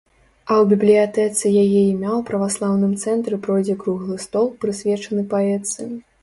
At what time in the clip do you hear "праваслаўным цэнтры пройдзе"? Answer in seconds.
2.29-3.77